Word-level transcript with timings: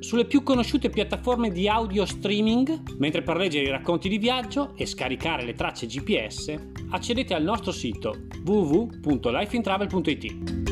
sulle 0.00 0.26
più 0.26 0.42
conosciute 0.42 0.90
piattaforme 0.90 1.50
di 1.50 1.68
audio 1.68 2.06
streaming, 2.06 2.96
mentre 2.98 3.22
per 3.22 3.36
leggere 3.36 3.66
i 3.66 3.70
racconti 3.70 4.08
di 4.08 4.18
viaggio 4.18 4.74
e 4.76 4.86
scaricare 4.86 5.44
le 5.44 5.54
tracce 5.54 5.86
GPS 5.86 6.54
accedete 6.90 7.34
al 7.34 7.42
nostro 7.42 7.72
sito 7.72 8.26
www.lifeintravel.it. 8.44 10.66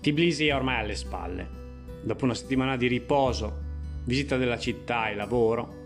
Tbilisi 0.00 0.46
è 0.46 0.54
ormai 0.54 0.80
alle 0.80 0.96
spalle. 0.96 1.58
Dopo 2.02 2.24
una 2.24 2.32
settimana 2.32 2.76
di 2.76 2.86
riposo, 2.86 3.68
visita 4.04 4.38
della 4.38 4.58
città 4.58 5.10
e 5.10 5.14
lavoro, 5.14 5.79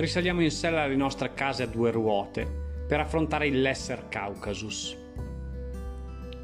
risaliamo 0.00 0.42
in 0.42 0.50
sella 0.52 0.82
alle 0.82 0.94
nostre 0.94 1.34
case 1.34 1.64
a 1.64 1.66
due 1.66 1.90
ruote 1.90 2.46
per 2.86 3.00
affrontare 3.00 3.48
il 3.48 3.60
Lesser 3.60 4.08
Caucasus. 4.08 4.96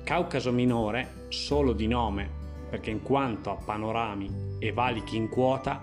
Caucaso 0.02 0.50
minore 0.50 1.26
solo 1.28 1.72
di 1.72 1.86
nome, 1.86 2.28
perché 2.68 2.90
in 2.90 3.00
quanto 3.00 3.50
a 3.50 3.54
panorami 3.54 4.56
e 4.58 4.72
valichi 4.72 5.16
in 5.16 5.28
quota 5.28 5.80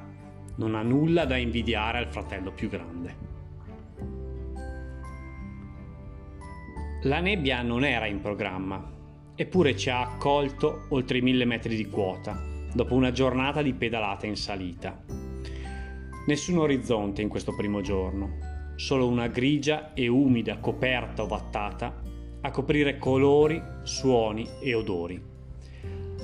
non 0.56 0.76
ha 0.76 0.82
nulla 0.82 1.24
da 1.24 1.38
invidiare 1.38 1.98
al 1.98 2.08
fratello 2.08 2.52
più 2.52 2.68
grande. 2.68 3.30
La 7.04 7.20
nebbia 7.20 7.62
non 7.62 7.86
era 7.86 8.06
in 8.06 8.20
programma, 8.20 8.86
eppure 9.34 9.78
ci 9.78 9.90
ha 9.90 10.02
accolto 10.02 10.88
oltre 10.90 11.20
i 11.20 11.22
mille 11.22 11.46
metri 11.46 11.76
di 11.76 11.88
quota, 11.88 12.38
dopo 12.74 12.94
una 12.96 13.12
giornata 13.12 13.62
di 13.62 13.74
pedalata 13.74 14.28
in 14.28 14.36
salita. 14.36 15.21
Nessun 16.26 16.60
orizzonte 16.60 17.24
in 17.24 17.30
questo 17.30 17.56
primo 17.56 17.82
giorno, 17.82 18.38
solo 18.76 19.08
una 19.08 19.28
grigia 19.28 19.94
e 19.94 20.08
umida 20.08 20.60
coperta 20.60 21.24
ovattata 21.24 22.00
a 22.42 22.52
coprire 22.52 23.00
colori, 23.00 23.62
suoni 23.82 24.48
e 24.62 24.76
odori. 24.76 25.22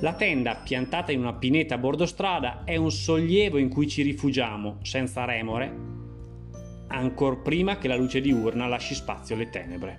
La 0.00 0.14
tenda 0.14 0.54
piantata 0.54 1.10
in 1.10 1.18
una 1.18 1.34
pineta 1.34 1.74
a 1.74 1.78
bordo 1.78 2.06
strada 2.06 2.62
è 2.62 2.76
un 2.76 2.92
sollievo 2.92 3.58
in 3.58 3.68
cui 3.68 3.88
ci 3.88 4.02
rifugiamo 4.02 4.78
senza 4.82 5.24
remore, 5.24 5.74
ancor 6.86 7.42
prima 7.42 7.78
che 7.78 7.88
la 7.88 7.96
luce 7.96 8.20
diurna 8.20 8.68
lasci 8.68 8.94
spazio 8.94 9.34
alle 9.34 9.50
tenebre. 9.50 9.98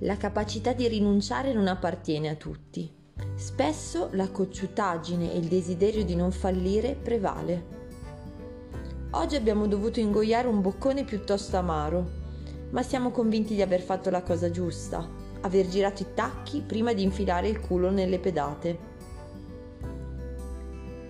La 0.00 0.16
capacità 0.16 0.72
di 0.72 0.86
rinunciare 0.86 1.52
non 1.52 1.66
appartiene 1.66 2.28
a 2.28 2.36
tutti. 2.36 3.02
Spesso 3.36 4.08
la 4.12 4.28
cocciutaggine 4.28 5.32
e 5.32 5.38
il 5.38 5.46
desiderio 5.46 6.04
di 6.04 6.16
non 6.16 6.32
fallire 6.32 6.94
prevale. 6.94 7.64
Oggi 9.10 9.36
abbiamo 9.36 9.68
dovuto 9.68 10.00
ingoiare 10.00 10.48
un 10.48 10.60
boccone 10.60 11.04
piuttosto 11.04 11.56
amaro, 11.56 12.22
ma 12.70 12.82
siamo 12.82 13.10
convinti 13.10 13.54
di 13.54 13.62
aver 13.62 13.80
fatto 13.80 14.10
la 14.10 14.22
cosa 14.22 14.50
giusta, 14.50 15.08
aver 15.42 15.68
girato 15.68 16.02
i 16.02 16.06
tacchi 16.14 16.60
prima 16.60 16.92
di 16.92 17.02
infilare 17.02 17.48
il 17.48 17.60
culo 17.60 17.90
nelle 17.90 18.18
pedate. 18.18 18.92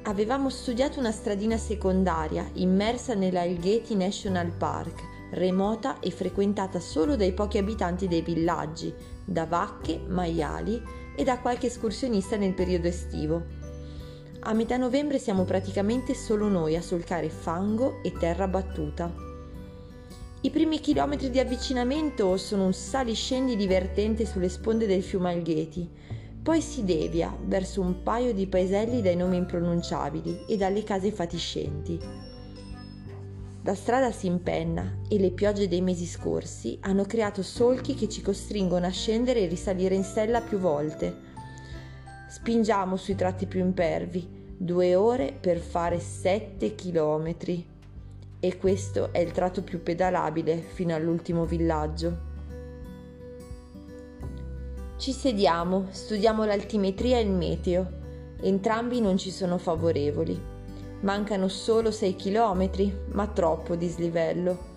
Avevamo 0.02 0.50
studiato 0.50 0.98
una 0.98 1.12
stradina 1.12 1.56
secondaria 1.56 2.46
immersa 2.54 3.14
nell'Algheti 3.14 3.94
National 3.94 4.50
Park, 4.50 5.02
remota 5.30 5.98
e 6.00 6.10
frequentata 6.10 6.78
solo 6.78 7.16
dai 7.16 7.32
pochi 7.32 7.56
abitanti 7.56 8.06
dei 8.06 8.20
villaggi, 8.20 8.92
da 9.24 9.46
vacche, 9.46 9.98
maiali 10.06 10.82
e 11.14 11.24
da 11.24 11.38
qualche 11.38 11.66
escursionista 11.66 12.36
nel 12.36 12.54
periodo 12.54 12.88
estivo. 12.88 13.42
A 14.40 14.52
metà 14.52 14.76
novembre 14.76 15.18
siamo 15.18 15.44
praticamente 15.44 16.14
solo 16.14 16.48
noi 16.48 16.76
a 16.76 16.82
solcare 16.82 17.30
fango 17.30 18.02
e 18.02 18.12
terra 18.12 18.46
battuta. 18.46 19.12
I 20.42 20.50
primi 20.50 20.80
chilometri 20.80 21.30
di 21.30 21.38
avvicinamento 21.38 22.36
sono 22.36 22.66
un 22.66 22.74
saliscendi 22.74 23.56
divertente 23.56 24.26
sulle 24.26 24.50
sponde 24.50 24.86
del 24.86 25.02
fiume 25.02 25.32
Algheti, 25.32 25.88
poi 26.42 26.60
si 26.60 26.84
devia 26.84 27.34
verso 27.46 27.80
un 27.80 28.02
paio 28.02 28.34
di 28.34 28.46
paeselli 28.46 29.00
dai 29.00 29.16
nomi 29.16 29.38
impronunciabili 29.38 30.44
e 30.46 30.58
dalle 30.58 30.84
case 30.84 31.10
fatiscenti. 31.10 31.98
La 33.66 33.74
strada 33.74 34.12
si 34.12 34.26
impenna 34.26 34.98
e 35.08 35.18
le 35.18 35.30
piogge 35.30 35.68
dei 35.68 35.80
mesi 35.80 36.04
scorsi 36.04 36.76
hanno 36.82 37.06
creato 37.06 37.42
solchi 37.42 37.94
che 37.94 38.10
ci 38.10 38.20
costringono 38.20 38.84
a 38.84 38.90
scendere 38.90 39.40
e 39.40 39.46
risalire 39.46 39.94
in 39.94 40.04
sella 40.04 40.42
più 40.42 40.58
volte. 40.58 41.16
Spingiamo 42.28 42.96
sui 42.96 43.14
tratti 43.14 43.46
più 43.46 43.60
impervi, 43.60 44.54
due 44.54 44.94
ore 44.94 45.34
per 45.40 45.56
fare 45.56 45.98
sette 45.98 46.74
chilometri. 46.74 47.66
E 48.38 48.58
questo 48.58 49.10
è 49.14 49.20
il 49.20 49.32
tratto 49.32 49.62
più 49.62 49.82
pedalabile 49.82 50.58
fino 50.58 50.94
all'ultimo 50.94 51.46
villaggio. 51.46 52.32
Ci 54.98 55.12
sediamo, 55.12 55.86
studiamo 55.88 56.44
l'altimetria 56.44 57.16
e 57.16 57.22
il 57.22 57.30
meteo. 57.30 57.90
Entrambi 58.42 59.00
non 59.00 59.16
ci 59.16 59.30
sono 59.30 59.56
favorevoli. 59.56 60.52
Mancano 61.04 61.48
solo 61.48 61.90
6 61.90 62.16
km, 62.16 62.70
ma 63.12 63.26
troppo 63.26 63.76
dislivello. 63.76 64.72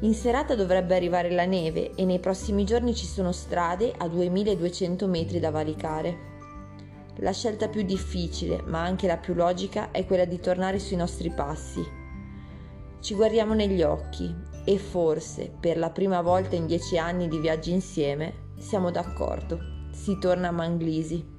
In 0.00 0.14
serata 0.14 0.54
dovrebbe 0.54 0.96
arrivare 0.96 1.30
la 1.30 1.44
neve 1.44 1.94
e 1.94 2.06
nei 2.06 2.20
prossimi 2.20 2.64
giorni 2.64 2.94
ci 2.94 3.04
sono 3.04 3.32
strade 3.32 3.92
a 3.94 4.08
2200 4.08 5.06
metri 5.06 5.38
da 5.38 5.50
valicare. 5.50 6.34
La 7.16 7.32
scelta 7.32 7.68
più 7.68 7.82
difficile, 7.82 8.62
ma 8.64 8.82
anche 8.82 9.06
la 9.06 9.18
più 9.18 9.34
logica, 9.34 9.90
è 9.90 10.06
quella 10.06 10.24
di 10.24 10.40
tornare 10.40 10.78
sui 10.78 10.96
nostri 10.96 11.30
passi. 11.30 11.84
Ci 12.98 13.14
guardiamo 13.14 13.52
negli 13.52 13.82
occhi 13.82 14.34
e 14.64 14.78
forse, 14.78 15.52
per 15.60 15.76
la 15.76 15.90
prima 15.90 16.22
volta 16.22 16.56
in 16.56 16.64
dieci 16.64 16.96
anni 16.96 17.28
di 17.28 17.38
viaggi 17.38 17.72
insieme, 17.72 18.54
siamo 18.58 18.90
d'accordo. 18.90 19.58
Si 19.90 20.18
torna 20.18 20.48
a 20.48 20.52
Manglisi. 20.52 21.34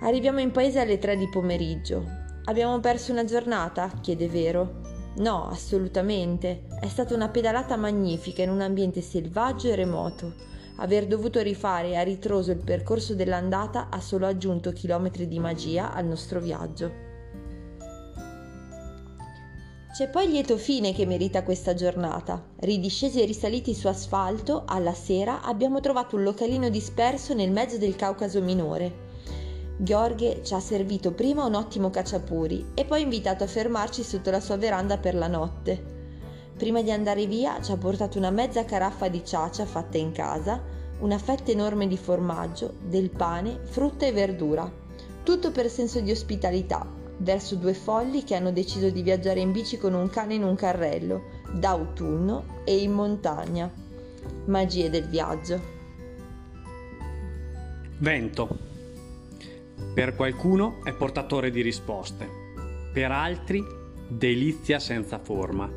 Arriviamo 0.00 0.38
in 0.38 0.52
paese 0.52 0.78
alle 0.78 0.96
3 0.98 1.16
di 1.16 1.28
pomeriggio. 1.28 2.26
Abbiamo 2.48 2.80
perso 2.80 3.12
una 3.12 3.24
giornata? 3.24 3.92
chiede 4.00 4.26
Vero. 4.26 4.80
No, 5.16 5.50
assolutamente. 5.50 6.64
È 6.80 6.88
stata 6.88 7.14
una 7.14 7.28
pedalata 7.28 7.76
magnifica 7.76 8.42
in 8.42 8.48
un 8.48 8.62
ambiente 8.62 9.02
selvaggio 9.02 9.68
e 9.68 9.74
remoto. 9.74 10.32
Aver 10.76 11.06
dovuto 11.06 11.42
rifare 11.42 11.98
a 11.98 12.02
ritroso 12.02 12.50
il 12.50 12.64
percorso 12.64 13.14
dell'andata 13.14 13.88
ha 13.90 14.00
solo 14.00 14.26
aggiunto 14.26 14.72
chilometri 14.72 15.28
di 15.28 15.38
magia 15.38 15.92
al 15.92 16.06
nostro 16.06 16.40
viaggio. 16.40 16.90
C'è 19.92 20.08
poi 20.08 20.24
il 20.24 20.30
lieto 20.30 20.56
fine 20.56 20.94
che 20.94 21.04
merita 21.04 21.42
questa 21.42 21.74
giornata. 21.74 22.42
Ridiscesi 22.60 23.20
e 23.20 23.26
risaliti 23.26 23.74
su 23.74 23.88
asfalto, 23.88 24.62
alla 24.64 24.94
sera 24.94 25.42
abbiamo 25.42 25.80
trovato 25.80 26.16
un 26.16 26.22
localino 26.22 26.70
disperso 26.70 27.34
nel 27.34 27.50
mezzo 27.50 27.76
del 27.76 27.94
Caucaso 27.94 28.40
minore. 28.40 29.07
Gheorghe 29.80 30.42
ci 30.42 30.54
ha 30.54 30.60
servito 30.60 31.12
prima 31.12 31.44
un 31.44 31.54
ottimo 31.54 31.88
cacciapuri 31.88 32.72
e 32.74 32.84
poi 32.84 33.02
invitato 33.02 33.44
a 33.44 33.46
fermarci 33.46 34.02
sotto 34.02 34.28
la 34.28 34.40
sua 34.40 34.56
veranda 34.56 34.98
per 34.98 35.14
la 35.14 35.28
notte. 35.28 35.96
Prima 36.56 36.82
di 36.82 36.90
andare 36.90 37.26
via 37.26 37.62
ci 37.62 37.70
ha 37.70 37.76
portato 37.76 38.18
una 38.18 38.30
mezza 38.30 38.64
caraffa 38.64 39.06
di 39.06 39.24
ciacia 39.24 39.64
fatta 39.64 39.96
in 39.96 40.10
casa, 40.10 40.60
una 40.98 41.16
fetta 41.16 41.52
enorme 41.52 41.86
di 41.86 41.96
formaggio, 41.96 42.74
del 42.82 43.10
pane, 43.10 43.60
frutta 43.62 44.04
e 44.04 44.10
verdura. 44.10 44.68
Tutto 45.22 45.52
per 45.52 45.70
senso 45.70 46.00
di 46.00 46.10
ospitalità, 46.10 46.84
verso 47.18 47.54
due 47.54 47.74
folli 47.74 48.24
che 48.24 48.34
hanno 48.34 48.50
deciso 48.50 48.90
di 48.90 49.02
viaggiare 49.02 49.38
in 49.38 49.52
bici 49.52 49.78
con 49.78 49.94
un 49.94 50.10
cane 50.10 50.34
in 50.34 50.42
un 50.42 50.56
carrello, 50.56 51.22
d'autunno 51.52 52.62
e 52.64 52.82
in 52.82 52.90
montagna. 52.90 53.70
Magie 54.46 54.90
del 54.90 55.06
viaggio. 55.06 55.60
Vento. 57.98 58.67
Per 59.94 60.14
qualcuno 60.14 60.84
è 60.84 60.92
portatore 60.92 61.50
di 61.50 61.60
risposte, 61.60 62.28
per 62.92 63.10
altri 63.10 63.64
delizia 64.08 64.78
senza 64.78 65.18
forma. 65.18 65.70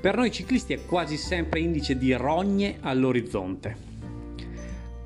Per 0.00 0.16
noi 0.16 0.32
ciclisti 0.32 0.72
è 0.72 0.84
quasi 0.84 1.16
sempre 1.16 1.60
indice 1.60 1.96
di 1.96 2.12
rogne 2.14 2.78
all'orizzonte. 2.80 3.76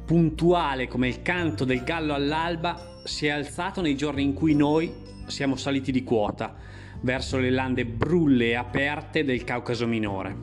Puntuale 0.04 0.88
come 0.88 1.08
il 1.08 1.22
canto 1.22 1.64
del 1.64 1.82
gallo 1.82 2.14
all'alba, 2.14 3.00
si 3.04 3.26
è 3.26 3.30
alzato 3.30 3.80
nei 3.80 3.96
giorni 3.96 4.22
in 4.22 4.34
cui 4.34 4.54
noi 4.54 4.92
siamo 5.26 5.56
saliti 5.56 5.92
di 5.92 6.04
quota 6.04 6.54
verso 7.00 7.38
le 7.38 7.50
lande 7.50 7.84
brulle 7.84 8.46
e 8.46 8.54
aperte 8.54 9.24
del 9.24 9.44
Caucaso 9.44 9.86
minore. 9.86 10.36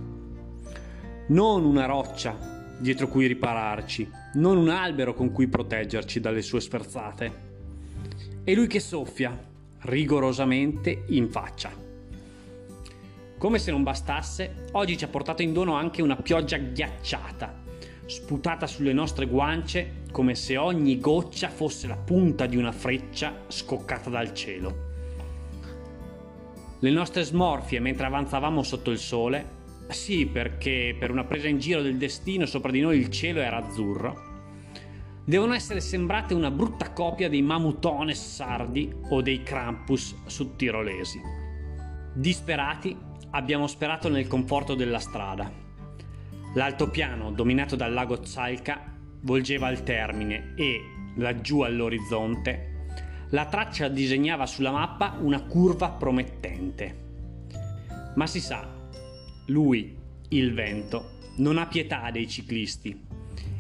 Non 1.28 1.64
una 1.66 1.86
roccia 1.86 2.53
dietro 2.78 3.08
cui 3.08 3.28
ripararci, 3.28 4.10
non 4.34 4.58
un 4.58 4.70
albero 4.70 5.14
con 5.14 5.32
cui 5.32 5.48
proteggerci 5.48 6.20
dalle 6.20 6.42
sue 6.42 6.62
sferzate. 6.62 7.52
E 8.44 8.54
lui 8.56 8.68
che 8.68 8.80
soffia 8.80 9.38
rigorosamente 9.82 11.04
in 11.08 11.30
faccia. 11.30 11.72
Come 13.38 13.60
se 13.60 13.72
non 13.72 13.84
bastasse, 13.84 14.68
oggi 14.72 14.98
ci 14.98 15.04
ha 15.04 15.10
portato 15.10 15.42
in 15.42 15.54
dono 15.54 15.76
anche 15.76 16.02
una 16.02 16.16
pioggia 16.16 16.58
ghiacciata, 16.58 17.62
sputata 18.06 18.68
sulle 18.68 18.94
nostre 18.94 19.28
guance 19.28 20.02
come 20.12 20.36
se 20.36 20.56
ogni 20.56 21.00
goccia 21.00 21.50
fosse 21.50 21.88
la 21.88 21.98
punta 21.98 22.46
di 22.46 22.56
una 22.56 22.72
freccia 22.72 23.44
scoccata 23.48 24.10
dal 24.10 24.34
cielo. 24.34 24.92
Le 26.80 26.90
nostre 26.92 27.24
smorfie 27.24 27.80
mentre 27.80 28.06
avanzavamo 28.06 28.62
sotto 28.62 28.92
il 28.92 28.98
sole, 28.98 29.62
sì 29.90 30.26
perché 30.26 30.96
per 30.98 31.12
una 31.12 31.24
presa 31.24 31.48
in 31.48 31.60
giro 31.60 31.82
del 31.82 31.98
destino 31.98 32.46
sopra 32.46 32.72
di 32.72 32.82
noi 32.82 32.98
il 32.98 33.10
cielo 33.10 33.40
era 33.40 33.58
azzurro, 33.58 34.32
devono 35.26 35.54
essere 35.54 35.80
sembrate 35.80 36.34
una 36.34 36.52
brutta 36.52 36.92
copia 36.92 37.30
dei 37.30 37.42
mamutones 37.42 38.20
sardi 38.20 38.94
o 39.10 39.22
dei 39.22 39.44
krampus 39.44 40.16
sudtirolesi. 40.26 41.20
Disperati 42.14 42.96
abbiamo 43.32 43.68
sperato 43.68 44.10
nel 44.10 44.28
conforto 44.28 44.76
della 44.76 45.00
strada. 45.00 45.52
L'altopiano 46.56 47.32
dominato 47.32 47.76
dal 47.76 47.94
lago 47.94 48.24
Zalka 48.24 48.92
volgeva 49.22 49.68
al 49.68 49.84
termine 49.84 50.54
e, 50.56 50.82
laggiù 51.16 51.62
all'orizzonte, 51.62 52.72
la 53.30 53.46
traccia 53.46 53.88
disegnava 53.88 54.46
sulla 54.46 54.72
mappa 54.72 55.18
una 55.20 55.42
curva 55.42 55.90
promettente. 55.90 57.02
Ma 58.16 58.28
si 58.28 58.40
sa, 58.40 58.73
lui, 59.48 59.96
il 60.30 60.54
vento, 60.54 61.18
non 61.38 61.58
ha 61.58 61.68
pietà 61.68 62.10
dei 62.12 62.28
ciclisti 62.28 62.98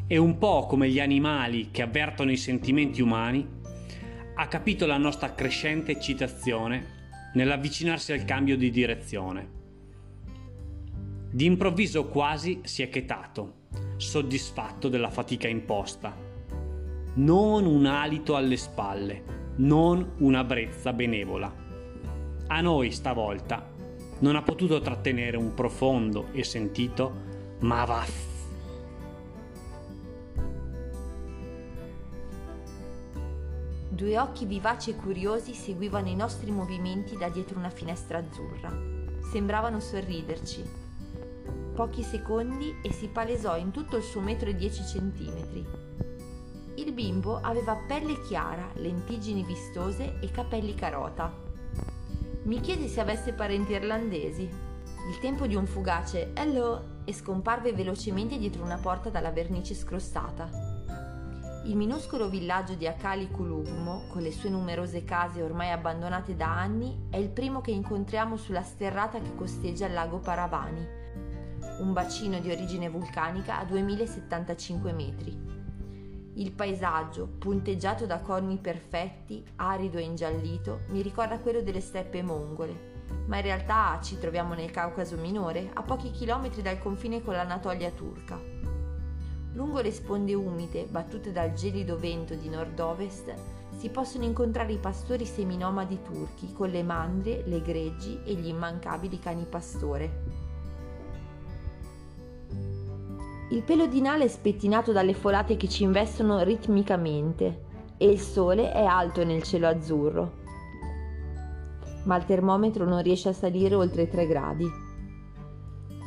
e 0.08 0.18
un 0.18 0.38
po' 0.38 0.66
come 0.66 0.90
gli 0.90 1.00
animali 1.00 1.70
che 1.72 1.82
avvertono 1.82 2.32
i 2.32 2.38
sentimenti 2.38 3.02
umani, 3.02 3.46
ha 4.36 4.48
capito 4.48 4.86
la 4.86 4.98
nostra 4.98 5.34
crescente 5.34 5.92
eccitazione 5.92 7.02
nell'avvicinarsi 7.34 8.14
al 8.14 8.26
cambio 8.26 8.56
di 8.56 8.70
direzione. 8.70 9.62
D'improvviso 11.32 12.08
quasi 12.08 12.62
si 12.64 12.82
è 12.84 12.90
chetato 12.90 13.62
soddisfatto 13.98 14.88
della 14.88 15.10
fatica 15.10 15.48
imposta. 15.48 16.16
Non 17.16 17.66
un 17.66 17.86
alito 17.86 18.36
alle 18.36 18.58
spalle, 18.58 19.24
non 19.58 20.14
una 20.20 20.44
brezza 20.44 20.94
benevola. 20.94 21.54
A 22.48 22.62
noi 22.62 22.92
stavolta 22.92 23.73
non 24.24 24.38
ha 24.38 24.42
potuto 24.42 24.80
trattenere 24.80 25.36
un 25.36 25.54
profondo 25.54 26.28
e 26.32 26.46
sentito 26.46 27.12
ma 27.60 27.84
vaff. 27.84 28.32
Due 33.90 34.18
occhi 34.18 34.46
vivaci 34.46 34.92
e 34.92 34.96
curiosi 34.96 35.54
seguivano 35.54 36.08
i 36.08 36.16
nostri 36.16 36.52
movimenti 36.52 37.18
da 37.18 37.28
dietro 37.28 37.60
una 37.60 37.70
finestra 37.70 38.18
azzurra. 38.18 38.72
Sembravano 39.30 39.82
sorriderci, 39.82 40.64
pochi 41.76 42.02
secondi 42.02 42.76
e 42.82 42.94
si 42.94 43.08
palesò 43.08 43.58
in 43.58 43.72
tutto 43.72 43.98
il 43.98 44.04
suo 44.04 44.22
metro 44.22 44.50
e 44.50 44.56
dieci 44.56 44.86
centimetri. 44.86 45.66
Il 46.76 46.94
bimbo 46.94 47.40
aveva 47.42 47.76
pelle 47.76 48.22
chiara, 48.22 48.70
lentiggini 48.76 49.44
vistose 49.44 50.18
e 50.22 50.32
capelli 50.32 50.76
carota. 50.76 51.52
Mi 52.44 52.60
chiese 52.60 52.90
se 52.90 53.00
avesse 53.00 53.32
parenti 53.32 53.72
irlandesi. 53.72 54.42
Il 54.44 55.20
tempo 55.22 55.48
di 55.48 55.56
un 55.56 55.66
fugace 55.66 56.34
hello 56.34 57.02
e 57.06 57.14
scomparve 57.14 57.72
velocemente 57.72 58.38
dietro 58.38 58.66
una 58.66 58.78
porta 58.78 59.10
dalla 59.10 59.32
vernice 59.32 59.74
scrostata. 59.74 60.50
Il 61.64 61.78
minuscolo 61.78 62.28
villaggio 62.28 62.74
di 62.74 62.86
Akali 62.86 63.32
Kulugmo, 63.32 64.08
con 64.10 64.22
le 64.22 64.32
sue 64.34 64.50
numerose 64.50 65.06
case 65.06 65.42
ormai 65.42 65.72
abbandonate 65.72 66.36
da 66.36 66.60
anni, 66.60 67.08
è 67.10 67.16
il 67.16 67.30
primo 67.30 67.62
che 67.62 67.72
incontriamo 67.72 68.36
sulla 68.36 68.62
sterrata 68.62 69.22
che 69.22 69.36
costeggia 69.36 69.86
il 69.86 69.94
lago 69.94 70.20
Paravani, 70.20 70.86
un 71.80 71.94
bacino 71.94 72.40
di 72.40 72.52
origine 72.52 72.90
vulcanica 72.90 73.58
a 73.58 73.64
2075 73.64 74.92
metri. 74.92 75.63
Il 76.36 76.52
paesaggio, 76.52 77.28
punteggiato 77.38 78.08
da 78.08 78.20
corni 78.20 78.58
perfetti, 78.58 79.46
arido 79.58 80.00
e 80.00 80.02
ingiallito, 80.02 80.80
mi 80.88 81.04
ricorda 81.04 81.38
quello 81.38 81.62
delle 81.62 81.80
steppe 81.80 82.24
mongole, 82.24 82.92
ma 83.28 83.36
in 83.36 83.44
realtà 83.44 84.00
ci 84.02 84.18
troviamo 84.18 84.56
nel 84.56 84.72
Caucaso 84.72 85.16
minore, 85.16 85.70
a 85.72 85.84
pochi 85.84 86.10
chilometri 86.10 86.64
dal 86.64 86.80
confine 86.80 87.22
con 87.22 87.36
l'Anatolia 87.36 87.92
turca. 87.92 88.40
Lungo 89.54 89.82
le 89.82 89.92
sponde 89.92 90.34
umide, 90.34 90.88
battute 90.90 91.32
dal 91.32 91.54
gelido 91.54 92.00
vento 92.00 92.34
di 92.34 92.50
nord-ovest, 92.50 93.36
si 93.78 93.90
possono 93.90 94.24
incontrare 94.24 94.74
i 94.74 94.80
pastori 94.80 95.28
seminomadi 95.28 96.02
turchi 96.02 96.52
con 96.52 96.70
le 96.70 96.82
mandrie, 96.82 97.44
le 97.46 97.62
greggi 97.62 98.20
e 98.24 98.34
gli 98.34 98.48
immancabili 98.48 99.20
cani 99.20 99.46
pastore. 99.46 100.23
Il 103.54 103.62
pelo 103.62 103.86
di 103.86 104.02
Nale 104.02 104.24
è 104.24 104.28
spettinato 104.30 104.92
dalle 104.92 105.14
folate 105.14 105.58
che 105.58 105.70
ci 105.70 105.84
investono 105.84 106.42
ritmicamente 106.42 107.66
e 107.98 108.10
il 108.10 108.20
sole 108.20 108.72
è 108.72 108.84
alto 108.84 109.24
nel 109.24 109.44
cielo 109.44 109.68
azzurro. 109.68 110.32
Ma 112.06 112.18
il 112.18 112.26
termometro 112.26 112.84
non 112.86 113.04
riesce 113.04 113.30
a 113.30 113.34
salire 113.34 113.76
oltre 113.76 114.02
i 114.02 114.10
3 114.10 114.26
gradi. 114.26 114.68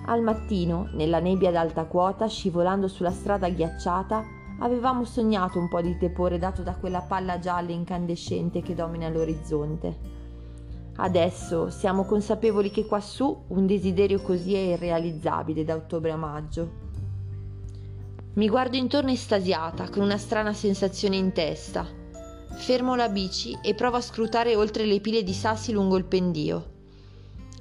Al 0.07 0.23
mattino, 0.23 0.89
nella 0.95 1.21
nebbia 1.21 1.51
ad 1.51 1.55
alta 1.55 1.85
quota, 1.85 2.27
scivolando 2.27 2.89
sulla 2.89 3.13
strada 3.13 3.49
ghiacciata, 3.49 4.25
avevamo 4.59 5.05
sognato 5.05 5.61
un 5.61 5.69
po' 5.69 5.81
di 5.81 5.97
tepore 5.97 6.39
dato 6.39 6.63
da 6.63 6.75
quella 6.75 7.03
palla 7.03 7.39
gialla 7.39 7.71
incandescente 7.71 8.61
che 8.61 8.75
domina 8.75 9.09
l'orizzonte. 9.09 9.97
Adesso 10.97 11.71
siamo 11.71 12.07
consapevoli 12.07 12.73
che 12.73 12.87
quassù 12.87 13.45
un 13.47 13.67
desiderio 13.67 14.21
così 14.21 14.55
è 14.55 14.73
irrealizzabile 14.73 15.63
da 15.63 15.77
ottobre 15.77 16.11
a 16.11 16.17
maggio. 16.17 16.86
Mi 18.37 18.51
guardo 18.51 18.77
intorno 18.77 19.13
estasiata, 19.13 19.89
con 19.89 20.03
una 20.03 20.19
strana 20.19 20.53
sensazione 20.53 21.17
in 21.17 21.33
testa. 21.33 21.87
Fermo 22.57 22.95
la 22.95 23.09
bici 23.09 23.57
e 23.63 23.73
provo 23.73 23.97
a 23.97 24.03
scrutare 24.03 24.55
oltre 24.55 24.85
le 24.85 25.01
pile 25.01 25.23
di 25.23 25.33
sassi 25.33 25.73
lungo 25.73 25.97
il 25.97 26.05
pendio. 26.05 26.73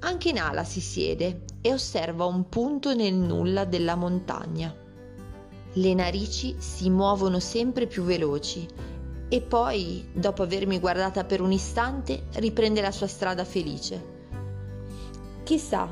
Anche 0.02 0.34
Nala 0.34 0.66
si 0.66 0.82
siede 0.82 1.46
e 1.62 1.72
osserva 1.72 2.26
un 2.26 2.50
punto 2.50 2.94
nel 2.94 3.14
nulla 3.14 3.64
della 3.64 3.96
montagna. 3.96 4.76
Le 5.72 5.94
narici 5.94 6.58
si 6.60 6.90
muovono 6.90 7.40
sempre 7.40 7.88
più 7.88 8.04
veloci 8.04 8.68
e 9.30 9.42
poi, 9.42 10.06
dopo 10.12 10.44
avermi 10.44 10.78
guardata 10.80 11.24
per 11.24 11.40
un 11.40 11.54
istante, 11.54 12.24
riprende 12.34 12.82
la 12.82 12.92
sua 12.92 13.08
strada 13.08 13.46
felice. 13.46 14.04
Chissà, 15.44 15.90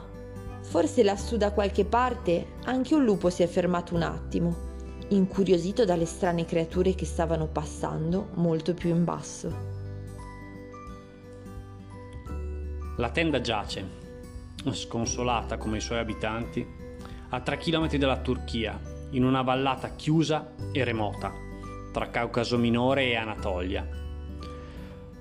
forse 0.59 1.03
lassù 1.03 1.37
da 1.37 1.53
qualche 1.53 1.85
parte 1.85 2.47
anche 2.65 2.93
un 2.93 3.05
lupo 3.05 3.29
si 3.29 3.43
è 3.43 3.47
fermato 3.47 3.95
un 3.95 4.01
attimo 4.01 4.71
incuriosito 5.09 5.85
dalle 5.85 6.05
strane 6.05 6.45
creature 6.45 6.95
che 6.95 7.05
stavano 7.05 7.47
passando 7.47 8.29
molto 8.35 8.73
più 8.73 8.89
in 8.89 9.03
basso. 9.03 9.81
La 12.97 13.09
tenda 13.09 13.41
giace, 13.41 13.87
sconsolata 14.71 15.57
come 15.57 15.77
i 15.77 15.81
suoi 15.81 15.99
abitanti, 15.99 16.65
a 17.29 17.39
3 17.39 17.57
km 17.57 17.95
dalla 17.97 18.19
Turchia, 18.19 18.79
in 19.11 19.23
una 19.23 19.41
vallata 19.41 19.95
chiusa 19.95 20.53
e 20.71 20.83
remota, 20.83 21.31
tra 21.91 22.09
Caucaso 22.09 22.57
minore 22.57 23.05
e 23.05 23.15
Anatolia. 23.15 23.87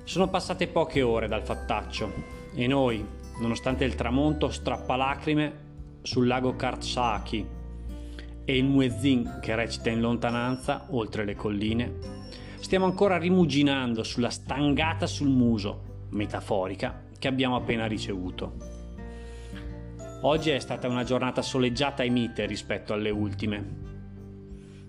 Sono 0.04 0.28
passate 0.28 0.68
poche 0.68 1.02
ore 1.02 1.28
dal 1.28 1.42
fattaccio 1.42 2.12
e 2.54 2.66
noi, 2.66 3.04
nonostante 3.38 3.84
il 3.84 3.94
tramonto 3.94 4.50
strappalacrime 4.50 5.60
sul 6.02 6.26
lago 6.26 6.54
Kartsaki, 6.54 7.60
e 8.52 8.58
il 8.58 8.64
muezzin 8.64 9.38
che 9.40 9.54
recita 9.54 9.88
in 9.88 10.02
lontananza, 10.02 10.84
oltre 10.90 11.24
le 11.24 11.34
colline, 11.34 11.94
stiamo 12.60 12.84
ancora 12.84 13.16
rimuginando 13.16 14.02
sulla 14.02 14.28
stangata 14.28 15.06
sul 15.06 15.30
muso, 15.30 16.06
metaforica, 16.10 17.04
che 17.18 17.28
abbiamo 17.28 17.56
appena 17.56 17.86
ricevuto. 17.86 18.56
Oggi 20.20 20.50
è 20.50 20.58
stata 20.58 20.86
una 20.86 21.02
giornata 21.02 21.40
soleggiata 21.40 22.02
e 22.02 22.10
mite 22.10 22.44
rispetto 22.44 22.92
alle 22.92 23.08
ultime. 23.08 23.80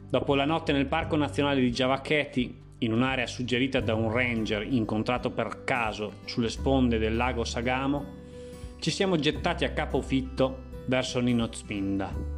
Dopo 0.10 0.36
la 0.36 0.46
notte 0.46 0.74
nel 0.74 0.88
Parco 0.88 1.16
Nazionale 1.16 1.62
di 1.62 1.72
Giavacchetti, 1.72 2.62
in 2.80 2.92
un'area 2.92 3.26
suggerita 3.26 3.80
da 3.80 3.94
un 3.94 4.12
ranger 4.12 4.68
incontrato 4.70 5.32
per 5.32 5.64
caso 5.64 6.16
sulle 6.26 6.50
sponde 6.50 6.98
del 6.98 7.16
lago 7.16 7.46
Sagamo, 7.46 8.06
ci 8.82 8.92
siamo 8.92 9.16
gettati 9.16 9.64
a 9.64 9.72
capofitto 9.72 10.64
verso 10.88 11.22
Ninozpinda. 11.22 12.33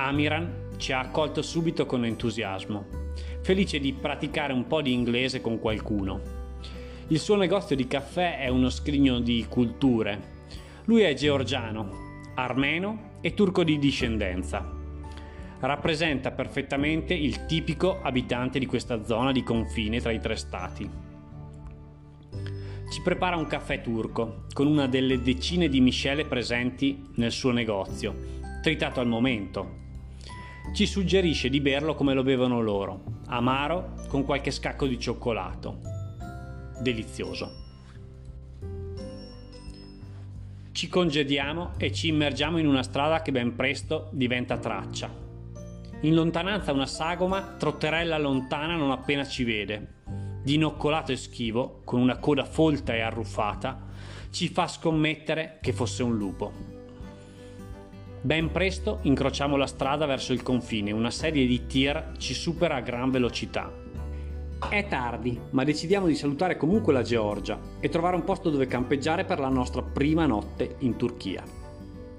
Amiran 0.00 0.76
ci 0.76 0.92
ha 0.92 1.00
accolto 1.00 1.42
subito 1.42 1.84
con 1.84 2.04
entusiasmo, 2.04 2.86
felice 3.42 3.80
di 3.80 3.92
praticare 3.92 4.52
un 4.52 4.68
po' 4.68 4.80
di 4.80 4.92
inglese 4.92 5.40
con 5.40 5.58
qualcuno. 5.58 6.20
Il 7.08 7.18
suo 7.18 7.34
negozio 7.34 7.74
di 7.74 7.88
caffè 7.88 8.38
è 8.38 8.46
uno 8.46 8.70
scrigno 8.70 9.18
di 9.18 9.44
culture. 9.48 10.36
Lui 10.84 11.00
è 11.00 11.14
georgiano, 11.14 11.90
armeno 12.36 13.16
e 13.20 13.34
turco 13.34 13.64
di 13.64 13.76
discendenza. 13.80 14.64
Rappresenta 15.58 16.30
perfettamente 16.30 17.12
il 17.14 17.46
tipico 17.46 18.00
abitante 18.00 18.60
di 18.60 18.66
questa 18.66 19.04
zona 19.04 19.32
di 19.32 19.42
confine 19.42 20.00
tra 20.00 20.12
i 20.12 20.20
tre 20.20 20.36
stati. 20.36 20.88
Ci 22.88 23.02
prepara 23.02 23.36
un 23.36 23.46
caffè 23.46 23.80
turco 23.80 24.44
con 24.52 24.68
una 24.68 24.86
delle 24.86 25.20
decine 25.20 25.68
di 25.68 25.80
miscele 25.80 26.24
presenti 26.24 27.04
nel 27.16 27.32
suo 27.32 27.50
negozio, 27.50 28.14
tritato 28.62 29.00
al 29.00 29.08
momento, 29.08 29.86
ci 30.72 30.86
suggerisce 30.86 31.48
di 31.48 31.60
berlo 31.60 31.94
come 31.94 32.14
lo 32.14 32.22
bevono 32.22 32.60
loro, 32.60 33.02
amaro 33.26 33.94
con 34.08 34.24
qualche 34.24 34.50
scacco 34.50 34.86
di 34.86 34.98
cioccolato. 34.98 35.80
Delizioso. 36.80 37.66
Ci 40.70 40.88
congediamo 40.88 41.72
e 41.76 41.92
ci 41.92 42.08
immergiamo 42.08 42.58
in 42.58 42.68
una 42.68 42.84
strada 42.84 43.22
che 43.22 43.32
ben 43.32 43.56
presto 43.56 44.08
diventa 44.12 44.58
traccia. 44.58 45.12
In 46.02 46.14
lontananza 46.14 46.72
una 46.72 46.86
sagoma 46.86 47.56
trotterella 47.58 48.18
lontana 48.18 48.76
non 48.76 48.92
appena 48.92 49.26
ci 49.26 49.42
vede. 49.42 49.94
Dinoccolato 50.44 51.10
e 51.10 51.16
schivo, 51.16 51.80
con 51.84 52.00
una 52.00 52.18
coda 52.18 52.44
folta 52.44 52.94
e 52.94 53.00
arruffata, 53.00 53.86
ci 54.30 54.48
fa 54.48 54.68
scommettere 54.68 55.58
che 55.60 55.72
fosse 55.72 56.04
un 56.04 56.16
lupo. 56.16 56.77
Ben 58.20 58.50
presto 58.50 58.98
incrociamo 59.02 59.56
la 59.56 59.66
strada 59.66 60.04
verso 60.04 60.32
il 60.32 60.42
confine, 60.42 60.90
una 60.90 61.10
serie 61.10 61.46
di 61.46 61.66
tir 61.66 62.14
ci 62.18 62.34
supera 62.34 62.74
a 62.74 62.80
gran 62.80 63.10
velocità. 63.10 63.72
È 64.68 64.86
tardi, 64.88 65.38
ma 65.50 65.62
decidiamo 65.62 66.08
di 66.08 66.16
salutare 66.16 66.56
comunque 66.56 66.92
la 66.92 67.02
Georgia 67.02 67.60
e 67.78 67.88
trovare 67.88 68.16
un 68.16 68.24
posto 68.24 68.50
dove 68.50 68.66
campeggiare 68.66 69.24
per 69.24 69.38
la 69.38 69.48
nostra 69.48 69.82
prima 69.82 70.26
notte 70.26 70.74
in 70.78 70.96
Turchia. 70.96 71.44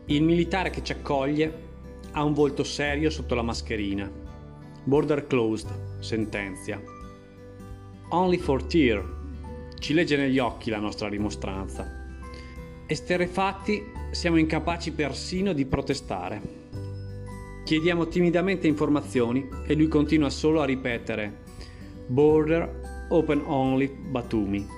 Il 0.05 0.23
militare 0.23 0.69
che 0.69 0.81
ci 0.81 0.93
accoglie 0.93 1.67
ha 2.11 2.23
un 2.23 2.33
volto 2.33 2.63
serio 2.63 3.09
sotto 3.09 3.35
la 3.35 3.41
mascherina. 3.41 4.09
Border 4.85 5.27
closed, 5.27 5.99
sentenzia. 5.99 6.81
Only 8.11 8.37
for 8.37 8.63
tear. 8.63 9.03
Ci 9.77 9.93
legge 9.93 10.15
negli 10.15 10.39
occhi 10.39 10.69
la 10.69 10.79
nostra 10.79 11.09
dimostranza. 11.09 11.85
Esterefatti 12.87 13.98
siamo 14.11 14.37
incapaci 14.37 14.91
persino 14.91 15.53
di 15.53 15.65
protestare. 15.65 16.41
Chiediamo 17.63 18.07
timidamente 18.07 18.67
informazioni 18.67 19.47
e 19.67 19.75
lui 19.75 19.87
continua 19.87 20.29
solo 20.29 20.61
a 20.61 20.65
ripetere 20.65 21.43
Border 22.07 23.07
Open 23.09 23.43
Only 23.45 23.87
Batumi. 23.87 24.77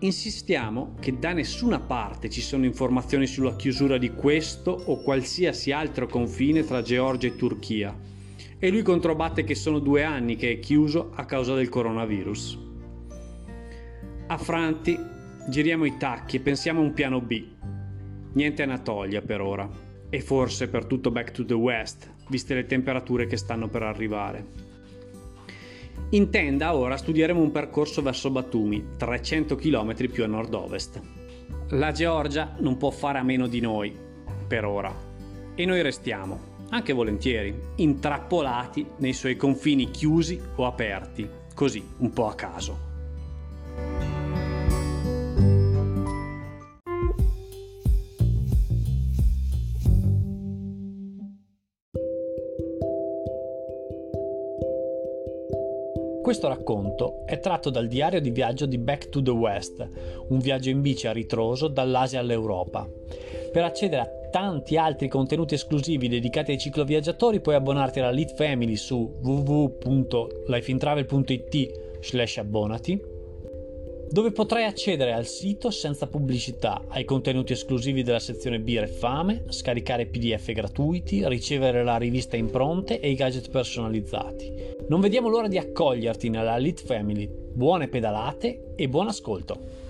Insistiamo 0.00 0.96
che 1.00 1.18
da 1.18 1.32
nessuna 1.32 1.80
parte 1.80 2.28
ci 2.28 2.42
sono 2.42 2.66
informazioni 2.66 3.26
sulla 3.26 3.56
chiusura 3.56 3.96
di 3.96 4.10
questo 4.10 4.70
o 4.70 5.02
qualsiasi 5.02 5.72
altro 5.72 6.06
confine 6.06 6.62
tra 6.62 6.82
Georgia 6.82 7.28
e 7.28 7.36
Turchia 7.36 7.98
e 8.58 8.70
lui 8.70 8.82
controbatte 8.82 9.44
che 9.44 9.54
sono 9.54 9.78
due 9.78 10.04
anni 10.04 10.36
che 10.36 10.52
è 10.52 10.58
chiuso 10.58 11.12
a 11.14 11.24
causa 11.24 11.54
del 11.54 11.70
coronavirus. 11.70 12.58
Affranti 14.26 15.12
Giriamo 15.46 15.84
i 15.84 15.98
tacchi 15.98 16.36
e 16.36 16.40
pensiamo 16.40 16.80
a 16.80 16.84
un 16.84 16.94
piano 16.94 17.20
B. 17.20 17.44
Niente 18.32 18.62
Anatolia 18.62 19.20
per 19.20 19.42
ora. 19.42 19.68
E 20.08 20.20
forse 20.22 20.68
per 20.68 20.86
tutto 20.86 21.10
Back 21.10 21.32
to 21.32 21.44
the 21.44 21.52
West, 21.52 22.10
viste 22.28 22.54
le 22.54 22.64
temperature 22.64 23.26
che 23.26 23.36
stanno 23.36 23.68
per 23.68 23.82
arrivare. 23.82 24.46
In 26.10 26.30
tenda 26.30 26.74
ora 26.74 26.96
studieremo 26.96 27.42
un 27.42 27.50
percorso 27.50 28.00
verso 28.00 28.30
Batumi, 28.30 28.92
300 28.96 29.54
km 29.56 30.08
più 30.10 30.24
a 30.24 30.28
nord-ovest. 30.28 31.00
La 31.70 31.92
Georgia 31.92 32.54
non 32.60 32.78
può 32.78 32.90
fare 32.90 33.18
a 33.18 33.22
meno 33.22 33.46
di 33.46 33.60
noi, 33.60 33.94
per 34.48 34.64
ora. 34.64 34.94
E 35.54 35.66
noi 35.66 35.82
restiamo, 35.82 36.40
anche 36.70 36.94
volentieri, 36.94 37.54
intrappolati 37.76 38.86
nei 38.98 39.12
suoi 39.12 39.36
confini 39.36 39.90
chiusi 39.90 40.40
o 40.56 40.64
aperti, 40.64 41.28
così, 41.54 41.86
un 41.98 42.12
po' 42.14 42.28
a 42.28 42.34
caso. 42.34 42.92
Questo 56.44 56.60
racconto 56.60 57.24
è 57.24 57.40
tratto 57.40 57.70
dal 57.70 57.88
diario 57.88 58.20
di 58.20 58.28
viaggio 58.28 58.66
di 58.66 58.76
Back 58.76 59.08
to 59.08 59.22
the 59.22 59.30
West, 59.30 59.88
un 60.28 60.38
viaggio 60.40 60.68
in 60.68 60.82
bici 60.82 61.06
a 61.06 61.12
ritroso 61.12 61.68
dall'Asia 61.68 62.20
all'Europa. 62.20 62.86
Per 63.50 63.64
accedere 63.64 64.02
a 64.02 64.10
tanti 64.30 64.76
altri 64.76 65.08
contenuti 65.08 65.54
esclusivi 65.54 66.06
dedicati 66.06 66.50
ai 66.50 66.58
cicloviaggiatori 66.58 67.40
puoi 67.40 67.54
abbonarti 67.54 68.00
alla 68.00 68.10
Lead 68.10 68.34
Family 68.34 68.76
su 68.76 69.10
www.lifeintravel.it 69.22 72.02
slash 72.02 72.36
abbonati 72.36 73.13
dove 74.10 74.32
potrai 74.32 74.64
accedere 74.64 75.12
al 75.12 75.26
sito 75.26 75.70
senza 75.70 76.06
pubblicità, 76.06 76.84
ai 76.88 77.04
contenuti 77.04 77.52
esclusivi 77.52 78.02
della 78.02 78.18
sezione 78.18 78.60
Birre 78.60 78.86
e 78.86 78.88
Fame, 78.88 79.44
scaricare 79.48 80.06
PDF 80.06 80.52
gratuiti, 80.52 81.26
ricevere 81.28 81.82
la 81.84 81.96
rivista 81.96 82.36
impronte 82.36 83.00
e 83.00 83.10
i 83.10 83.14
gadget 83.14 83.50
personalizzati. 83.50 84.52
Non 84.88 85.00
vediamo 85.00 85.28
l'ora 85.28 85.48
di 85.48 85.58
accoglierti 85.58 86.28
nella 86.28 86.56
Elite 86.56 86.82
Family. 86.84 87.28
Buone 87.28 87.88
pedalate 87.88 88.72
e 88.76 88.88
buon 88.88 89.08
ascolto! 89.08 89.83